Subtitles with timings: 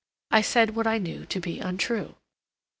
[0.31, 2.15] I said what I knew to be untrue."